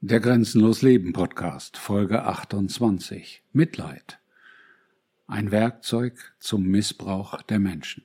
Der 0.00 0.20
Grenzenlos 0.20 0.82
Leben 0.82 1.12
Podcast, 1.12 1.76
Folge 1.76 2.22
28. 2.22 3.42
Mitleid. 3.52 4.20
Ein 5.26 5.50
Werkzeug 5.50 6.36
zum 6.38 6.62
Missbrauch 6.68 7.42
der 7.42 7.58
Menschen. 7.58 8.04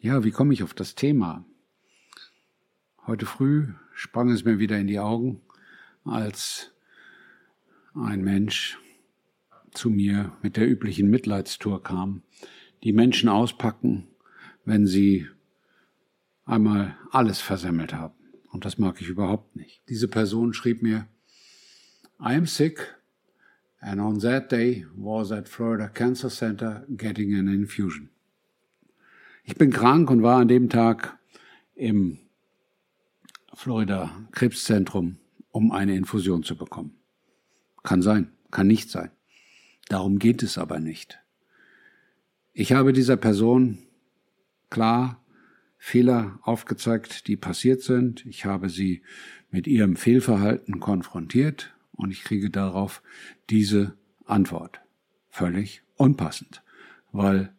Ja, 0.00 0.24
wie 0.24 0.32
komme 0.32 0.52
ich 0.52 0.64
auf 0.64 0.74
das 0.74 0.96
Thema? 0.96 1.44
Heute 3.06 3.26
früh 3.26 3.74
sprang 3.94 4.28
es 4.30 4.44
mir 4.44 4.58
wieder 4.58 4.76
in 4.76 4.88
die 4.88 4.98
Augen, 4.98 5.40
als 6.02 6.72
ein 7.94 8.24
Mensch 8.24 8.76
zu 9.70 9.88
mir 9.88 10.36
mit 10.42 10.56
der 10.56 10.68
üblichen 10.68 11.08
Mitleidstour 11.08 11.80
kam, 11.84 12.24
die 12.82 12.92
Menschen 12.92 13.28
auspacken, 13.28 14.08
wenn 14.64 14.88
sie 14.88 15.28
einmal 16.44 16.96
alles 17.12 17.40
versemmelt 17.40 17.94
haben. 17.94 18.25
Und 18.50 18.64
das 18.64 18.78
mag 18.78 19.00
ich 19.00 19.08
überhaupt 19.08 19.56
nicht. 19.56 19.82
Diese 19.88 20.08
Person 20.08 20.52
schrieb 20.52 20.82
mir, 20.82 21.08
I 22.20 22.34
am 22.34 22.46
sick 22.46 22.96
and 23.80 24.00
on 24.00 24.18
that 24.20 24.50
day 24.50 24.86
was 24.94 25.30
at 25.30 25.48
Florida 25.48 25.88
Cancer 25.88 26.30
Center 26.30 26.86
getting 26.88 27.34
an 27.34 27.48
infusion. 27.48 28.08
Ich 29.44 29.54
bin 29.56 29.70
krank 29.70 30.10
und 30.10 30.22
war 30.22 30.40
an 30.40 30.48
dem 30.48 30.68
Tag 30.68 31.18
im 31.74 32.18
Florida 33.54 34.10
Krebszentrum, 34.32 35.18
um 35.50 35.72
eine 35.72 35.96
Infusion 35.96 36.42
zu 36.42 36.56
bekommen. 36.56 36.96
Kann 37.82 38.02
sein, 38.02 38.32
kann 38.50 38.66
nicht 38.66 38.90
sein. 38.90 39.10
Darum 39.88 40.18
geht 40.18 40.42
es 40.42 40.58
aber 40.58 40.80
nicht. 40.80 41.18
Ich 42.52 42.72
habe 42.72 42.92
dieser 42.92 43.16
Person 43.16 43.78
klar 44.70 45.22
Fehler 45.78 46.38
aufgezeigt, 46.42 47.28
die 47.28 47.36
passiert 47.36 47.82
sind. 47.82 48.24
Ich 48.26 48.44
habe 48.44 48.68
sie 48.68 49.02
mit 49.50 49.66
ihrem 49.66 49.96
Fehlverhalten 49.96 50.80
konfrontiert 50.80 51.74
und 51.92 52.10
ich 52.10 52.24
kriege 52.24 52.50
darauf 52.50 53.02
diese 53.50 53.96
Antwort. 54.24 54.80
Völlig 55.28 55.82
unpassend, 55.96 56.62
weil 57.12 57.54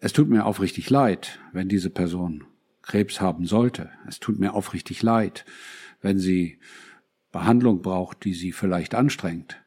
es 0.00 0.12
tut 0.12 0.28
mir 0.28 0.44
aufrichtig 0.44 0.90
leid, 0.90 1.40
wenn 1.52 1.68
diese 1.68 1.90
Person 1.90 2.44
Krebs 2.82 3.20
haben 3.20 3.46
sollte. 3.46 3.90
Es 4.06 4.20
tut 4.20 4.38
mir 4.38 4.52
aufrichtig 4.52 5.02
leid, 5.02 5.46
wenn 6.02 6.18
sie 6.18 6.58
Behandlung 7.32 7.80
braucht, 7.80 8.24
die 8.24 8.34
sie 8.34 8.52
vielleicht 8.52 8.94
anstrengt. 8.94 9.64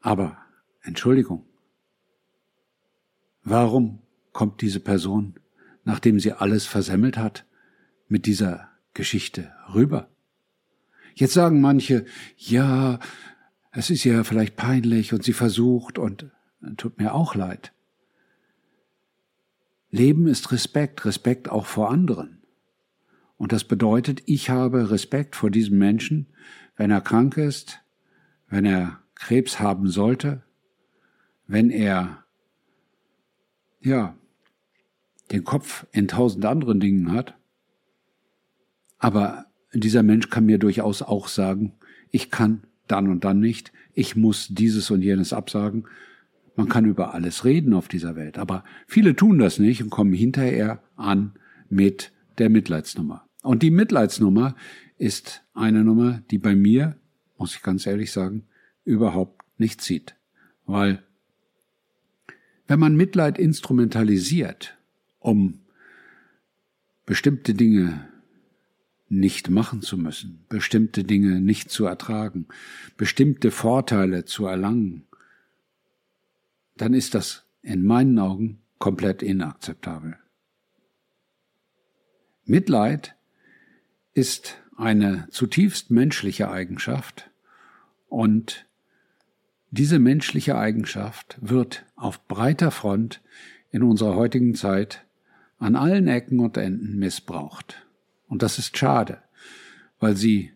Aber 0.00 0.36
Entschuldigung, 0.82 1.46
warum 3.44 4.02
kommt 4.32 4.60
diese 4.60 4.80
Person 4.80 5.38
nachdem 5.84 6.18
sie 6.18 6.32
alles 6.32 6.66
versemmelt 6.66 7.16
hat, 7.16 7.46
mit 8.08 8.26
dieser 8.26 8.68
Geschichte 8.94 9.52
rüber. 9.72 10.08
Jetzt 11.14 11.34
sagen 11.34 11.60
manche, 11.60 12.04
ja, 12.36 12.98
es 13.70 13.90
ist 13.90 14.04
ja 14.04 14.24
vielleicht 14.24 14.56
peinlich 14.56 15.12
und 15.12 15.22
sie 15.22 15.32
versucht 15.32 15.98
und 15.98 16.30
tut 16.76 16.98
mir 16.98 17.14
auch 17.14 17.34
leid. 17.34 17.72
Leben 19.90 20.26
ist 20.26 20.50
Respekt, 20.50 21.04
Respekt 21.04 21.48
auch 21.48 21.66
vor 21.66 21.90
anderen. 21.90 22.42
Und 23.36 23.52
das 23.52 23.64
bedeutet, 23.64 24.22
ich 24.26 24.50
habe 24.50 24.90
Respekt 24.90 25.36
vor 25.36 25.50
diesem 25.50 25.78
Menschen, 25.78 26.26
wenn 26.76 26.90
er 26.90 27.00
krank 27.00 27.36
ist, 27.36 27.80
wenn 28.48 28.64
er 28.64 29.00
Krebs 29.14 29.60
haben 29.60 29.88
sollte, 29.88 30.42
wenn 31.46 31.70
er, 31.70 32.24
ja, 33.80 34.16
den 35.34 35.44
Kopf 35.44 35.86
in 35.92 36.08
tausend 36.08 36.44
anderen 36.44 36.80
Dingen 36.80 37.12
hat. 37.12 37.34
Aber 38.98 39.46
dieser 39.72 40.02
Mensch 40.02 40.30
kann 40.30 40.46
mir 40.46 40.58
durchaus 40.58 41.02
auch 41.02 41.28
sagen, 41.28 41.74
ich 42.10 42.30
kann 42.30 42.62
dann 42.86 43.08
und 43.08 43.24
dann 43.24 43.40
nicht, 43.40 43.72
ich 43.92 44.16
muss 44.16 44.48
dieses 44.50 44.90
und 44.90 45.02
jenes 45.02 45.32
absagen. 45.32 45.86
Man 46.56 46.68
kann 46.68 46.84
über 46.84 47.14
alles 47.14 47.44
reden 47.44 47.74
auf 47.74 47.88
dieser 47.88 48.16
Welt, 48.16 48.38
aber 48.38 48.64
viele 48.86 49.16
tun 49.16 49.38
das 49.38 49.58
nicht 49.58 49.82
und 49.82 49.90
kommen 49.90 50.12
hinterher 50.12 50.82
an 50.96 51.32
mit 51.68 52.12
der 52.38 52.48
Mitleidsnummer. 52.48 53.26
Und 53.42 53.62
die 53.62 53.70
Mitleidsnummer 53.70 54.54
ist 54.96 55.42
eine 55.52 55.84
Nummer, 55.84 56.22
die 56.30 56.38
bei 56.38 56.54
mir, 56.54 56.96
muss 57.36 57.56
ich 57.56 57.62
ganz 57.62 57.86
ehrlich 57.86 58.12
sagen, 58.12 58.46
überhaupt 58.84 59.42
nicht 59.58 59.80
zieht. 59.80 60.14
Weil 60.66 61.02
wenn 62.66 62.78
man 62.78 62.96
Mitleid 62.96 63.38
instrumentalisiert, 63.38 64.78
um 65.24 65.60
bestimmte 67.06 67.54
Dinge 67.54 68.06
nicht 69.08 69.48
machen 69.48 69.80
zu 69.80 69.96
müssen, 69.96 70.44
bestimmte 70.50 71.02
Dinge 71.02 71.40
nicht 71.40 71.70
zu 71.70 71.86
ertragen, 71.86 72.46
bestimmte 72.98 73.50
Vorteile 73.50 74.26
zu 74.26 74.44
erlangen, 74.44 75.06
dann 76.76 76.92
ist 76.92 77.14
das 77.14 77.46
in 77.62 77.86
meinen 77.86 78.18
Augen 78.18 78.60
komplett 78.78 79.22
inakzeptabel. 79.22 80.18
Mitleid 82.44 83.16
ist 84.12 84.58
eine 84.76 85.26
zutiefst 85.30 85.90
menschliche 85.90 86.50
Eigenschaft 86.50 87.30
und 88.08 88.66
diese 89.70 89.98
menschliche 89.98 90.58
Eigenschaft 90.58 91.38
wird 91.40 91.86
auf 91.96 92.28
breiter 92.28 92.70
Front 92.70 93.22
in 93.70 93.82
unserer 93.82 94.16
heutigen 94.16 94.54
Zeit 94.54 95.04
an 95.58 95.76
allen 95.76 96.08
Ecken 96.08 96.40
und 96.40 96.56
Enden 96.56 96.98
missbraucht. 96.98 97.86
Und 98.28 98.42
das 98.42 98.58
ist 98.58 98.76
schade, 98.76 99.22
weil 100.00 100.16
sie 100.16 100.52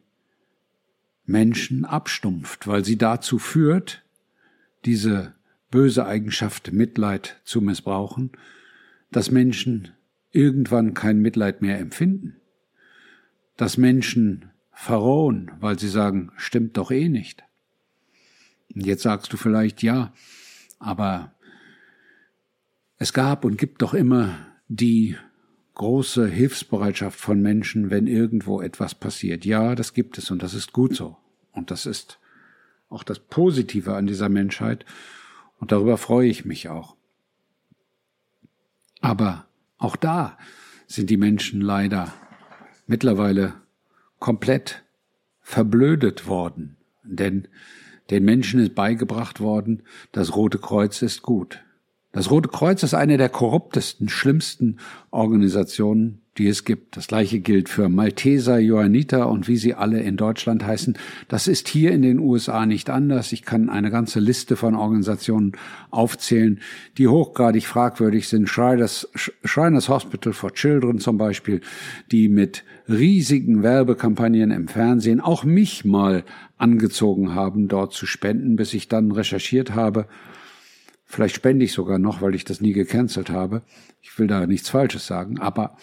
Menschen 1.25 1.84
abstumpft, 1.84 2.66
weil 2.66 2.84
sie 2.84 2.97
dazu 2.97 3.38
führt, 3.38 4.03
diese 4.84 5.34
böse 5.70 6.06
Eigenschaft 6.06 6.72
Mitleid 6.72 7.41
zu 7.44 7.60
missbrauchen, 7.60 8.32
dass 9.10 9.31
Menschen 9.31 9.92
irgendwann 10.31 10.94
kein 10.94 11.20
Mitleid 11.20 11.62
mehr 11.62 11.78
empfinden, 11.78 12.36
dass 13.56 13.76
Menschen 13.76 14.50
verrohen, 14.72 15.50
weil 15.60 15.78
sie 15.78 15.88
sagen, 15.88 16.32
stimmt 16.36 16.76
doch 16.76 16.91
eh 16.91 17.09
nicht. 17.09 17.44
Und 18.75 18.86
jetzt 18.86 19.03
sagst 19.03 19.32
du 19.32 19.36
vielleicht, 19.36 19.82
ja, 19.82 20.12
aber 20.78 21.32
es 22.98 23.12
gab 23.12 23.44
und 23.44 23.59
gibt 23.59 23.82
doch 23.82 23.94
immer 23.94 24.47
die 24.68 25.16
große 25.74 26.26
Hilfsbereitschaft 26.26 27.18
von 27.18 27.40
Menschen, 27.40 27.90
wenn 27.90 28.06
irgendwo 28.06 28.60
etwas 28.60 28.94
passiert. 28.94 29.44
Ja, 29.44 29.74
das 29.74 29.94
gibt 29.94 30.18
es 30.18 30.30
und 30.30 30.42
das 30.42 30.54
ist 30.54 30.72
gut 30.72 30.94
so. 30.94 31.16
Und 31.52 31.70
das 31.70 31.86
ist 31.86 32.18
auch 32.90 33.02
das 33.02 33.18
Positive 33.18 33.94
an 33.94 34.06
dieser 34.06 34.28
Menschheit 34.28 34.84
und 35.58 35.72
darüber 35.72 35.96
freue 35.98 36.28
ich 36.28 36.44
mich 36.44 36.68
auch. 36.68 36.96
Aber 39.00 39.46
auch 39.78 39.96
da 39.96 40.36
sind 40.86 41.10
die 41.10 41.16
Menschen 41.16 41.60
leider 41.60 42.12
mittlerweile 42.86 43.54
komplett 44.18 44.84
verblödet 45.40 46.26
worden, 46.26 46.76
denn 47.04 47.46
den 48.10 48.24
Menschen 48.24 48.60
ist 48.60 48.74
beigebracht 48.74 49.40
worden, 49.40 49.82
das 50.12 50.34
Rote 50.34 50.58
Kreuz 50.58 51.02
ist 51.02 51.22
gut. 51.22 51.62
Das 52.12 52.30
Rote 52.30 52.48
Kreuz 52.48 52.82
ist 52.82 52.94
eine 52.94 53.19
der 53.19 53.28
korruptesten, 53.28 54.08
schlimmsten 54.08 54.78
Organisationen, 55.10 56.22
die 56.38 56.48
es 56.48 56.64
gibt. 56.64 56.96
Das 56.96 57.06
gleiche 57.06 57.41
gilt 57.41 57.69
für 57.69 57.91
Malteser, 57.91 58.58
Johanniter 58.58 59.28
und 59.28 59.46
wie 59.46 59.58
sie 59.58 59.74
alle 59.74 60.00
in 60.00 60.16
Deutschland 60.16 60.64
heißen. 60.64 60.97
Das 61.28 61.48
ist 61.48 61.68
hier 61.68 61.92
in 61.92 62.00
den 62.00 62.18
USA 62.18 62.64
nicht 62.64 62.88
anders. 62.88 63.32
Ich 63.32 63.44
kann 63.44 63.68
eine 63.68 63.91
ganze 63.91 64.20
Liste 64.20 64.56
von 64.56 64.74
Organisationen 64.74 65.52
aufzählen, 65.91 66.60
die 66.97 67.08
hochgradig 67.08 67.66
fragwürdig 67.66 68.26
sind. 68.28 68.48
Shriners, 68.48 69.10
Shriners 69.44 69.91
Hospital 69.91 70.32
for 70.32 70.54
Children 70.54 71.00
zum 71.00 71.18
Beispiel, 71.18 71.60
die 72.10 72.30
mit 72.30 72.64
riesigen 72.88 73.62
Werbekampagnen 73.62 74.50
im 74.50 74.68
Fernsehen 74.68 75.20
auch 75.20 75.44
mich 75.44 75.84
mal 75.84 76.24
angezogen 76.56 77.34
haben, 77.34 77.68
dort 77.68 77.92
zu 77.92 78.06
spenden, 78.06 78.56
bis 78.56 78.72
ich 78.72 78.88
dann 78.88 79.12
recherchiert 79.12 79.74
habe 79.74 80.06
Vielleicht 81.10 81.34
spende 81.34 81.65
ich 81.65 81.72
sogar 81.72 81.99
noch, 81.99 82.21
weil 82.21 82.34
ich 82.34 82.45
das 82.45 82.60
nie 82.60 82.75
gecancelt 82.75 83.31
habe. 83.31 83.63
Ich 84.03 84.16
will 84.19 84.27
da 84.27 84.47
nichts 84.47 84.69
Falsches 84.69 85.07
sagen, 85.07 85.41
aber 85.41 85.77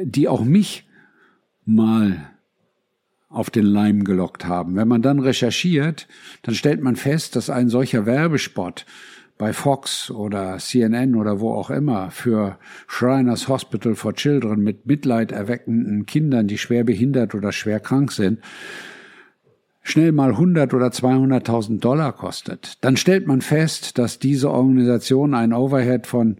die 0.00 0.28
auch 0.28 0.44
mich 0.44 0.88
mal 1.64 2.30
auf 3.28 3.50
den 3.50 3.66
Leim 3.66 4.04
gelockt 4.04 4.46
haben. 4.46 4.76
Wenn 4.76 4.86
man 4.86 5.02
dann 5.02 5.18
recherchiert, 5.18 6.06
dann 6.42 6.54
stellt 6.54 6.80
man 6.80 6.94
fest, 6.94 7.34
dass 7.34 7.50
ein 7.50 7.68
solcher 7.68 8.06
Werbespot 8.06 8.86
bei 9.36 9.52
Fox 9.52 10.12
oder 10.12 10.58
CNN 10.58 11.16
oder 11.16 11.40
wo 11.40 11.52
auch 11.52 11.70
immer 11.70 12.10
für 12.12 12.58
Shriners 12.86 13.48
Hospital 13.48 13.96
for 13.96 14.14
Children 14.14 14.60
mit 14.60 14.86
Mitleid 14.86 15.32
erweckenden 15.32 16.06
Kindern, 16.06 16.46
die 16.46 16.58
schwer 16.58 16.84
behindert 16.84 17.34
oder 17.34 17.50
schwer 17.50 17.80
krank 17.80 18.12
sind, 18.12 18.40
schnell 19.90 20.12
mal 20.12 20.30
100 20.30 20.72
oder 20.74 20.88
200.000 20.88 21.80
Dollar 21.80 22.12
kostet, 22.12 22.78
dann 22.82 22.96
stellt 22.96 23.26
man 23.26 23.40
fest, 23.40 23.98
dass 23.98 24.18
diese 24.18 24.50
Organisation 24.50 25.34
ein 25.34 25.52
Overhead 25.52 26.06
von 26.06 26.38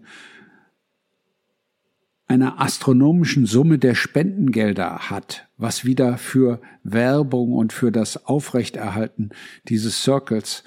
einer 2.27 2.61
astronomischen 2.61 3.45
Summe 3.45 3.77
der 3.77 3.93
Spendengelder 3.93 5.09
hat, 5.09 5.49
was 5.57 5.83
wieder 5.83 6.17
für 6.17 6.61
Werbung 6.83 7.51
und 7.51 7.73
für 7.73 7.91
das 7.91 8.25
Aufrechterhalten 8.25 9.31
dieses 9.67 10.01
Circles 10.01 10.63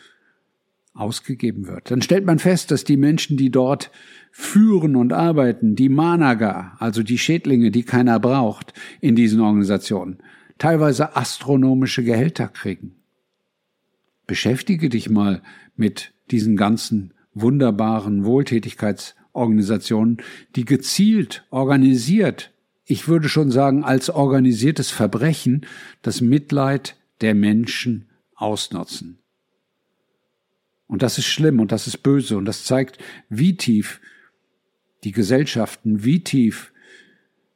ausgegeben 0.93 1.67
wird. 1.67 1.91
Dann 1.91 2.03
stellt 2.03 2.27
man 2.27 2.39
fest, 2.39 2.71
dass 2.71 2.85
die 2.85 2.99
Menschen, 2.99 3.37
die 3.37 3.51
dort 3.51 3.91
führen 4.31 4.95
und 4.95 5.13
arbeiten, 5.13 5.75
die 5.75 5.89
Managa, 5.89 6.77
also 6.79 7.03
die 7.03 7.19
Schädlinge, 7.19 7.71
die 7.71 7.83
keiner 7.83 8.21
braucht 8.21 8.75
in 9.01 9.17
diesen 9.17 9.41
Organisationen, 9.41 10.19
teilweise 10.59 11.17
astronomische 11.17 12.05
Gehälter 12.05 12.49
kriegen. 12.49 12.97
Beschäftige 14.27 14.89
dich 14.89 15.11
mal 15.11 15.43
mit 15.77 16.13
diesen 16.31 16.57
ganzen 16.57 17.13
wunderbaren 17.35 18.25
Wohltätigkeits 18.25 19.15
Organisationen, 19.33 20.19
die 20.55 20.65
gezielt, 20.65 21.45
organisiert, 21.51 22.53
ich 22.87 23.09
würde 23.09 23.29
schon 23.29 23.51
sagen, 23.51 23.83
als 23.83 24.11
organisiertes 24.11 24.91
Verbrechen 24.91 25.67
das 26.03 26.21
Mitleid 26.21 26.97
der 27.21 27.35
Menschen 27.35 28.09
ausnutzen. 28.35 29.19
Und 30.87 31.03
das 31.03 31.19
ist 31.19 31.27
schlimm 31.27 31.61
und 31.61 31.73
das 31.73 31.87
ist 31.87 31.99
böse 31.99 32.37
und 32.37 32.45
das 32.45 32.65
zeigt, 32.65 32.99
wie 33.29 33.57
tief 33.57 34.01
die 35.03 35.13
Gesellschaften, 35.13 36.05
wie 36.05 36.23
tief 36.23 36.73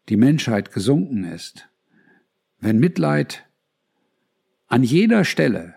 die 0.08 0.16
Menschheit 0.16 0.72
gesunken 0.72 1.24
ist. 1.24 1.68
Wenn 2.60 2.78
Mitleid 2.78 3.46
an 4.66 4.82
jeder 4.82 5.24
Stelle 5.24 5.74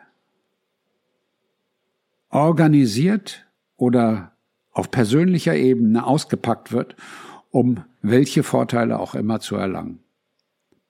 organisiert 2.29 3.45
oder 3.77 4.31
auf 4.71 4.89
persönlicher 4.89 5.55
Ebene 5.55 6.05
ausgepackt 6.05 6.71
wird, 6.71 6.95
um 7.49 7.83
welche 8.01 8.43
Vorteile 8.43 8.99
auch 8.99 9.15
immer 9.15 9.39
zu 9.39 9.55
erlangen. 9.55 9.99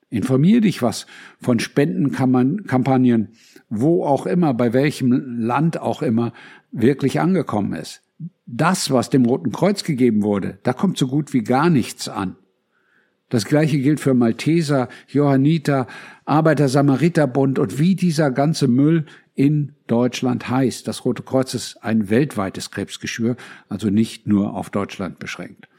Informier 0.10 0.62
dich 0.62 0.82
was 0.82 1.08
von 1.40 1.60
Spendenkampagnen, 1.60 3.30
wo 3.70 4.06
auch 4.06 4.26
immer, 4.26 4.54
bei 4.54 4.74
welchem 4.74 5.40
Land 5.40 5.80
auch 5.80 6.02
immer 6.02 6.34
wirklich 6.72 7.20
angekommen 7.20 7.74
ist. 7.74 8.02
Das, 8.46 8.92
was 8.92 9.10
dem 9.10 9.26
Roten 9.26 9.52
Kreuz 9.52 9.84
gegeben 9.84 10.22
wurde, 10.22 10.60
da 10.64 10.74
kommt 10.74 10.98
so 10.98 11.08
gut 11.08 11.34
wie 11.34 11.44
gar 11.44 11.70
nichts 11.70 12.10
an. 12.10 12.36
Das 13.32 13.46
gleiche 13.46 13.80
gilt 13.80 14.02
für 14.02 14.14
Malteser, 14.14 14.90
Johanniter, 15.08 15.88
Arbeiter-Samariter-Bund 16.26 17.60
und 17.60 17.80
wie 17.80 17.96
dieser 17.96 18.30
ganze 18.30 18.68
Müll 18.68 19.06
in 19.36 19.72
Deutschland 19.88 20.50
heißt. 20.50 20.86
Das 20.86 21.06
Rote 21.06 21.24
Kreuz 21.24 21.54
ist 21.54 21.78
ein 21.82 22.10
weltweites 22.10 22.72
Krebsgeschwür, 22.72 23.38
also 23.70 23.90
nicht 23.90 24.28
nur 24.28 24.54
auf 24.54 24.70
Deutschland 24.70 25.18
beschränkt. 25.18 25.70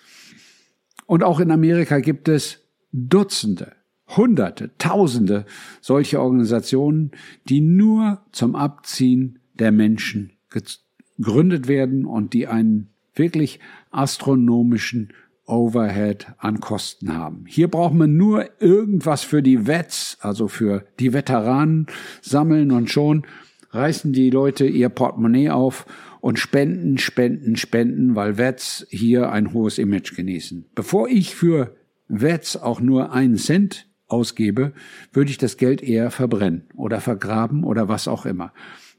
Und 1.05 1.23
auch 1.23 1.41
in 1.41 1.51
Amerika 1.51 2.01
gibt 2.01 2.29
es 2.29 2.63
Dutzende, 2.91 3.73
Hunderte, 4.09 4.71
Tausende 4.79 5.45
solche 5.83 6.23
Organisationen, 6.23 7.11
die 7.51 7.61
nur 7.61 8.23
zum 8.33 8.57
Abziehen 8.57 9.41
der 9.59 9.73
Menschen 9.73 10.33
gegründet 10.49 11.69
werden 11.69 12.07
und 12.07 12.33
die 12.33 12.47
einen 12.47 12.89
wirklich 13.15 13.61
astronomischen 13.91 15.13
Overhead 15.47 16.27
an 16.39 16.61
Kosten 16.61 17.15
haben. 17.15 17.45
Hier 17.47 17.69
braucht 17.69 17.95
man 17.95 18.17
nur 18.17 18.49
irgendwas 18.61 19.23
für 19.23 19.43
die 19.43 19.67
Vets, 19.67 20.17
also 20.21 20.49
für 20.49 20.85
die 21.01 21.13
Veteranen 21.13 21.87
sammeln 22.21 22.71
und 22.71 22.91
schon 22.91 23.27
reißen 23.71 24.13
die 24.13 24.31
Leute 24.31 24.67
ihr 24.67 24.89
Portemonnaie 24.89 25.51
auf 25.51 25.87
und 26.21 26.39
spenden, 26.39 26.99
spenden, 26.99 27.57
spenden, 27.57 28.15
weil 28.15 28.39
Vets 28.39 28.87
hier 28.91 29.33
ein 29.33 29.53
hohes 29.53 29.79
Image 29.79 30.15
genießen. 30.15 30.67
Bevor 30.75 31.09
ich 31.09 31.35
für 31.35 31.75
Vets 32.09 32.57
auch 32.57 32.81
nur 32.81 33.13
einen 33.13 33.37
Cent 33.37 33.89
ausgebe, 34.07 34.73
würde 35.13 35.31
ich 35.31 35.39
das 35.39 35.57
Geld 35.57 35.83
eher 35.83 36.11
verbrennen 36.11 36.65
oder 36.77 37.01
vergraben 37.01 37.65
oder 37.65 37.89
was 37.89 38.07
auch 38.07 38.27
immer. 38.27 38.53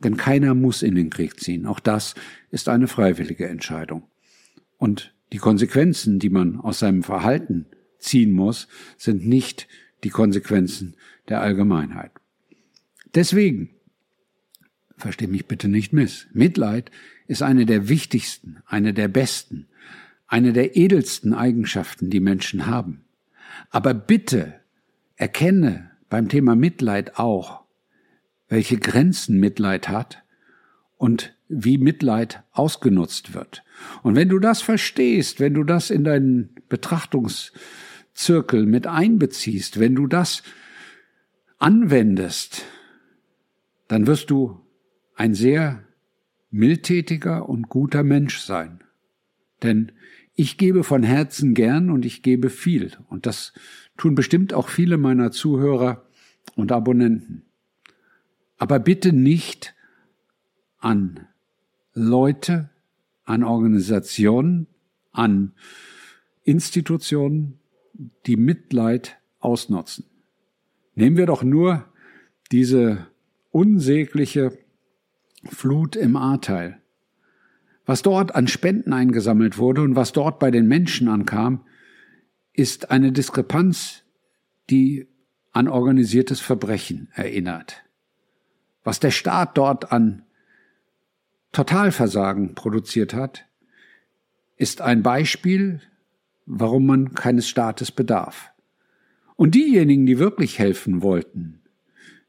Denn 0.04 0.18
keiner 0.18 0.54
muss 0.56 0.82
in 0.82 0.96
den 0.96 1.10
Krieg 1.10 1.40
ziehen. 1.40 1.66
Auch 1.66 1.80
das 1.80 2.16
ist 2.50 2.68
eine 2.68 2.88
freiwillige 2.88 3.48
Entscheidung. 3.48 4.04
Und 4.78 5.14
die 5.34 5.40
Konsequenzen, 5.40 6.20
die 6.20 6.30
man 6.30 6.60
aus 6.60 6.80
seinem 6.80 7.04
Verhalten 7.04 7.66
ziehen 8.00 8.32
muss, 8.32 8.70
sind 8.98 9.28
nicht 9.28 9.68
die 10.06 10.10
Konsequenzen 10.10 10.96
der 11.28 11.42
Allgemeinheit. 11.42 12.12
Deswegen 13.14 13.70
Versteh 15.04 15.28
mich 15.28 15.48
bitte 15.48 15.68
nicht 15.68 15.92
miss. 15.92 16.28
Mitleid 16.32 16.90
ist 17.28 17.42
eine 17.42 17.66
der 17.66 17.90
wichtigsten, 17.90 18.64
eine 18.66 18.94
der 18.94 19.10
besten, 19.10 19.68
eine 20.28 20.54
der 20.54 20.78
edelsten 20.78 21.34
Eigenschaften, 21.34 22.10
die 22.10 22.22
Menschen 22.22 22.68
haben. 22.68 23.04
Aber 23.70 23.94
bitte 23.94 24.62
erkenne 25.18 25.92
beim 26.10 26.30
Thema 26.30 26.56
Mitleid 26.56 27.18
auch, 27.20 27.66
welche 28.48 28.78
Grenzen 28.78 29.42
Mitleid 29.42 29.90
hat 29.90 30.23
und 31.04 31.36
wie 31.50 31.78
Mitleid 31.78 32.44
ausgenutzt 32.54 33.34
wird. 33.34 33.66
Und 34.04 34.16
wenn 34.16 34.30
du 34.30 34.40
das 34.40 34.62
verstehst, 34.62 35.42
wenn 35.42 35.54
du 35.54 35.66
das 35.66 35.90
in 35.90 36.06
deinen 36.06 36.56
Betrachtungszirkel 36.70 38.66
mit 38.66 38.88
einbeziehst, 38.88 39.82
wenn 39.82 39.96
du 39.96 40.08
das 40.08 40.44
anwendest, 41.58 42.64
dann 43.90 44.08
wirst 44.08 44.30
du 44.30 44.62
ein 45.16 45.34
sehr 45.34 45.84
mildtätiger 46.52 47.50
und 47.50 47.68
guter 47.68 48.04
Mensch 48.04 48.40
sein. 48.40 48.80
Denn 49.62 49.92
ich 50.36 50.58
gebe 50.58 50.86
von 50.86 51.04
Herzen 51.04 51.54
gern 51.54 51.90
und 51.90 52.06
ich 52.06 52.24
gebe 52.24 52.50
viel. 52.50 52.94
Und 53.10 53.26
das 53.26 53.52
tun 53.98 54.16
bestimmt 54.16 54.54
auch 54.54 54.70
viele 54.70 54.96
meiner 54.96 55.32
Zuhörer 55.32 56.06
und 56.56 56.72
Abonnenten. 56.72 57.42
Aber 58.58 58.80
bitte 58.80 59.12
nicht 59.12 59.76
an 60.84 61.28
Leute, 61.94 62.70
an 63.24 63.44
Organisationen, 63.44 64.68
an 65.12 65.54
Institutionen, 66.44 67.60
die 68.26 68.36
Mitleid 68.36 69.18
ausnutzen. 69.40 70.06
Nehmen 70.96 71.16
wir 71.16 71.26
doch 71.26 71.44
nur 71.44 71.86
diese 72.52 73.08
unsägliche 73.52 74.58
Flut 75.46 75.96
im 75.96 76.18
Ahrteil. 76.18 76.82
Was 77.86 78.02
dort 78.02 78.36
an 78.36 78.48
Spenden 78.48 78.92
eingesammelt 78.92 79.58
wurde 79.58 79.82
und 79.82 79.96
was 79.96 80.12
dort 80.12 80.40
bei 80.40 80.52
den 80.52 80.68
Menschen 80.68 81.08
ankam, 81.08 81.66
ist 82.52 82.92
eine 82.92 83.12
Diskrepanz, 83.12 84.04
die 84.70 85.08
an 85.52 85.68
organisiertes 85.68 86.42
Verbrechen 86.42 87.10
erinnert. 87.14 87.84
Was 88.84 89.00
der 89.00 89.12
Staat 89.12 89.58
dort 89.58 89.92
an 89.92 90.23
Totalversagen 91.54 92.56
produziert 92.56 93.14
hat, 93.14 93.46
ist 94.58 94.82
ein 94.82 95.04
Beispiel, 95.04 95.82
warum 96.46 96.86
man 96.86 97.14
keines 97.14 97.48
Staates 97.48 97.92
bedarf. 97.92 98.52
Und 99.36 99.56
diejenigen, 99.56 100.06
die 100.06 100.20
wirklich 100.20 100.60
helfen 100.60 101.02
wollten, 101.02 101.62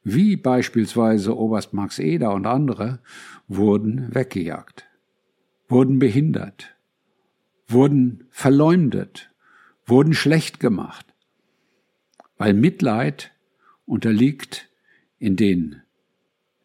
wie 0.02 0.36
beispielsweise 0.36 1.36
Oberst 1.36 1.72
Max 1.72 1.98
Eder 1.98 2.32
und 2.34 2.46
andere, 2.46 3.00
wurden 3.48 4.14
weggejagt, 4.14 4.86
wurden 5.68 5.98
behindert, 5.98 6.76
wurden 7.66 8.26
verleumdet, 8.30 9.30
wurden 9.86 10.12
schlecht 10.12 10.60
gemacht, 10.60 11.06
weil 12.36 12.52
Mitleid 12.52 13.32
unterliegt 13.86 14.68
in 15.18 15.36
den 15.36 15.82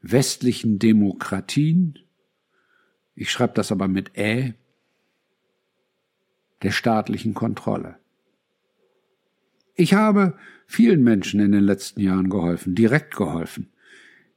westlichen 0.02 0.80
Demokratien, 0.80 2.00
ich 3.20 3.32
schreibe 3.32 3.54
das 3.54 3.72
aber 3.72 3.90
mit 3.90 4.18
Ä, 4.18 4.54
der 6.62 6.72
staatlichen 6.72 7.34
Kontrolle. 7.34 7.98
Ich 9.76 9.94
habe 9.94 10.38
vielen 10.68 11.04
Menschen 11.04 11.42
in 11.42 11.52
den 11.52 11.64
letzten 11.64 12.00
Jahren 12.00 12.30
geholfen, 12.30 12.76
direkt 12.76 13.18
geholfen. 13.18 13.74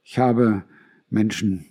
Ich 0.03 0.19
habe 0.19 0.65
Menschen 1.09 1.65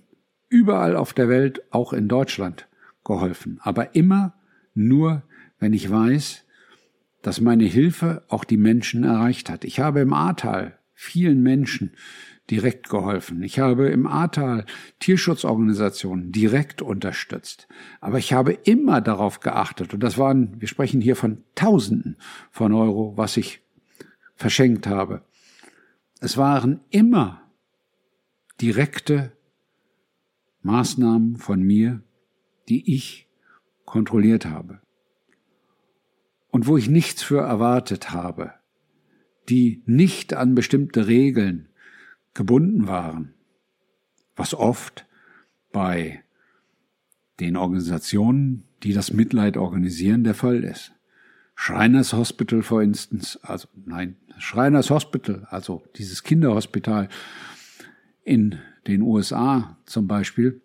überall 0.49 0.97
auf 0.97 1.13
der 1.13 1.29
Welt, 1.29 1.63
auch 1.71 1.93
in 1.93 2.09
Deutschland, 2.09 2.67
geholfen. 3.05 3.59
Aber 3.63 3.95
immer 3.95 4.35
nur, 4.73 5.23
wenn 5.59 5.75
ich 5.75 5.91
weiß, 5.91 6.47
dass 7.21 7.43
meine 7.43 7.65
Hilfe 7.65 8.25
auch 8.29 8.45
die 8.45 8.57
Menschen 8.57 9.05
erreicht 9.05 9.51
hat. 9.51 9.65
Ich 9.65 9.81
habe 9.81 10.01
im 10.01 10.15
Ahrtal 10.15 10.79
vielen 10.95 11.43
Menschen 11.43 11.93
direkt 12.51 12.89
geholfen. 12.89 13.43
Ich 13.43 13.59
habe 13.59 13.89
im 13.89 14.07
Ahrtal 14.07 14.67
Tierschutzorganisationen 14.99 16.33
direkt 16.33 16.83
unterstützt. 16.83 17.69
Aber 18.01 18.19
ich 18.19 18.33
habe 18.33 18.53
immer 18.53 19.01
darauf 19.01 19.41
geachtet, 19.41 19.95
und 19.95 20.03
das 20.03 20.19
waren, 20.19 20.61
wir 20.61 20.69
sprechen 20.69 21.01
hier 21.01 21.17
von 21.17 21.45
Tausenden 21.55 22.17
von 22.51 22.73
Euro, 22.73 23.17
was 23.17 23.37
ich 23.37 23.61
verschenkt 24.35 24.87
habe. 24.87 25.25
Es 26.21 26.37
waren 26.37 26.81
immer 26.91 27.43
direkte 28.61 29.33
Maßnahmen 30.63 31.37
von 31.37 31.63
mir, 31.63 32.03
die 32.69 32.95
ich 32.95 33.29
kontrolliert 33.85 34.47
habe. 34.47 34.81
und 36.53 36.67
wo 36.67 36.77
ich 36.77 36.89
nichts 36.89 37.23
für 37.23 37.41
erwartet 37.41 38.13
habe, 38.13 38.53
die 39.49 39.83
nicht 39.87 40.35
an 40.35 40.55
bestimmte 40.55 41.09
Regeln 41.09 41.69
gebunden 42.35 42.87
waren, 42.87 43.35
was 44.37 44.55
oft 44.55 45.07
bei 45.73 46.23
den 47.41 47.57
Organisationen, 47.57 48.65
die 48.83 48.93
das 48.93 49.13
Mitleid 49.13 49.57
organisieren, 49.57 50.25
der 50.25 50.35
Fall 50.35 50.65
ist. 50.65 50.93
Shriners 51.55 52.13
Hospital, 52.13 52.63
for 52.63 52.83
instance, 52.83 53.39
also 53.43 53.69
nein, 53.85 54.17
Shriners 54.39 54.91
Hospital, 54.91 55.47
also 55.51 55.83
dieses 55.97 56.23
Kinderhospital 56.23 57.09
in 58.25 58.59
den 58.87 59.03
USA 59.03 59.77
zum 59.87 60.09
Beispiel, 60.09 60.61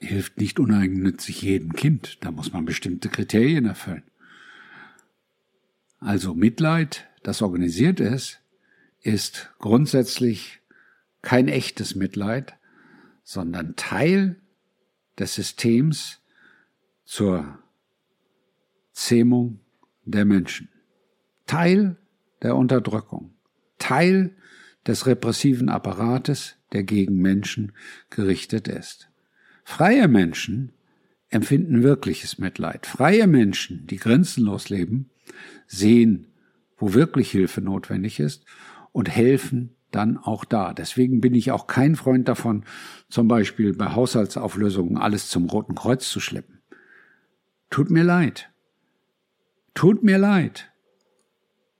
hilft 0.00 0.38
nicht 0.38 0.58
uneigennützig 0.58 1.42
jedem 1.42 1.72
Kind. 1.72 2.18
Da 2.20 2.30
muss 2.30 2.52
man 2.52 2.64
bestimmte 2.64 3.08
Kriterien 3.08 3.66
erfüllen. 3.66 4.04
Also 5.98 6.34
Mitleid, 6.34 7.08
das 7.22 7.42
organisiert 7.42 8.00
ist, 8.00 8.40
ist 9.02 9.50
grundsätzlich 9.58 10.60
kein 11.22 11.48
echtes 11.48 11.94
Mitleid, 11.94 12.54
sondern 13.22 13.76
Teil 13.76 14.36
des 15.18 15.34
Systems 15.34 16.20
zur 17.04 17.58
Zähmung 18.92 19.60
der 20.04 20.24
Menschen. 20.24 20.68
Teil 21.46 21.96
der 22.42 22.56
Unterdrückung. 22.56 23.34
Teil 23.78 24.36
des 24.86 25.06
repressiven 25.06 25.68
Apparates, 25.68 26.56
der 26.72 26.82
gegen 26.82 27.18
Menschen 27.18 27.72
gerichtet 28.10 28.68
ist. 28.68 29.10
Freie 29.64 30.08
Menschen 30.08 30.72
empfinden 31.30 31.82
wirkliches 31.82 32.38
Mitleid. 32.38 32.86
Freie 32.86 33.26
Menschen, 33.26 33.86
die 33.86 33.96
grenzenlos 33.96 34.70
leben, 34.70 35.10
sehen, 35.66 36.26
wo 36.78 36.94
wirklich 36.94 37.30
Hilfe 37.30 37.60
notwendig 37.60 38.20
ist 38.20 38.44
und 38.98 39.08
helfen 39.08 39.76
dann 39.92 40.18
auch 40.18 40.44
da. 40.44 40.74
Deswegen 40.74 41.20
bin 41.20 41.32
ich 41.36 41.52
auch 41.52 41.68
kein 41.68 41.94
Freund 41.94 42.26
davon, 42.26 42.64
zum 43.08 43.28
Beispiel 43.28 43.72
bei 43.72 43.92
Haushaltsauflösungen 43.92 44.96
alles 44.96 45.28
zum 45.28 45.48
Roten 45.48 45.76
Kreuz 45.76 46.08
zu 46.08 46.18
schleppen. 46.18 46.58
Tut 47.70 47.92
mir 47.92 48.02
leid. 48.02 48.50
Tut 49.72 50.02
mir 50.02 50.18
leid. 50.18 50.72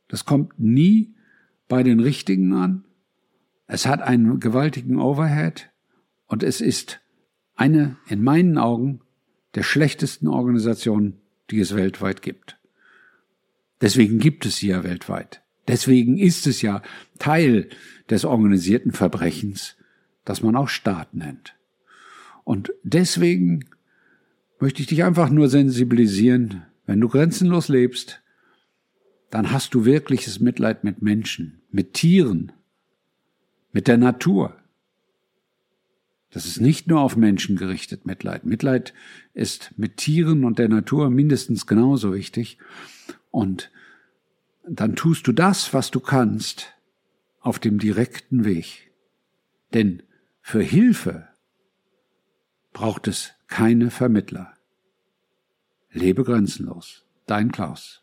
Das 0.06 0.26
kommt 0.26 0.60
nie 0.60 1.12
bei 1.66 1.82
den 1.82 1.98
Richtigen 1.98 2.52
an. 2.52 2.84
Es 3.66 3.84
hat 3.84 4.00
einen 4.00 4.38
gewaltigen 4.38 5.00
Overhead 5.00 5.72
und 6.28 6.44
es 6.44 6.60
ist 6.60 7.00
eine 7.56 7.96
in 8.06 8.22
meinen 8.22 8.58
Augen 8.58 9.00
der 9.56 9.64
schlechtesten 9.64 10.28
Organisationen, 10.28 11.20
die 11.50 11.58
es 11.58 11.74
weltweit 11.74 12.22
gibt. 12.22 12.60
Deswegen 13.80 14.20
gibt 14.20 14.46
es 14.46 14.58
sie 14.58 14.68
ja 14.68 14.84
weltweit. 14.84 15.42
Deswegen 15.68 16.16
ist 16.18 16.46
es 16.46 16.62
ja 16.62 16.82
Teil 17.18 17.68
des 18.10 18.24
organisierten 18.24 18.92
Verbrechens, 18.92 19.76
das 20.24 20.42
man 20.42 20.56
auch 20.56 20.68
Staat 20.68 21.14
nennt. 21.14 21.54
Und 22.44 22.72
deswegen 22.82 23.66
möchte 24.58 24.80
ich 24.80 24.88
dich 24.88 25.04
einfach 25.04 25.28
nur 25.28 25.48
sensibilisieren, 25.48 26.62
wenn 26.86 27.00
du 27.00 27.08
grenzenlos 27.08 27.68
lebst, 27.68 28.22
dann 29.30 29.52
hast 29.52 29.74
du 29.74 29.84
wirkliches 29.84 30.40
Mitleid 30.40 30.84
mit 30.84 31.02
Menschen, 31.02 31.60
mit 31.70 31.92
Tieren, 31.92 32.52
mit 33.72 33.86
der 33.86 33.98
Natur. 33.98 34.56
Das 36.30 36.46
ist 36.46 36.60
nicht 36.60 36.86
nur 36.88 37.00
auf 37.00 37.16
Menschen 37.16 37.56
gerichtet, 37.56 38.06
Mitleid. 38.06 38.44
Mitleid 38.44 38.94
ist 39.34 39.72
mit 39.76 39.98
Tieren 39.98 40.44
und 40.44 40.58
der 40.58 40.68
Natur 40.68 41.10
mindestens 41.10 41.66
genauso 41.66 42.14
wichtig. 42.14 42.58
Und 43.30 43.70
dann 44.70 44.96
tust 44.96 45.26
du 45.26 45.32
das, 45.32 45.72
was 45.72 45.90
du 45.90 46.00
kannst, 46.00 46.74
auf 47.40 47.58
dem 47.58 47.78
direkten 47.78 48.44
Weg. 48.44 48.92
Denn 49.74 50.02
für 50.40 50.62
Hilfe 50.62 51.28
braucht 52.72 53.08
es 53.08 53.32
keine 53.46 53.90
Vermittler. 53.90 54.54
Lebe 55.90 56.24
grenzenlos. 56.24 57.04
Dein 57.26 57.50
Klaus. 57.52 58.02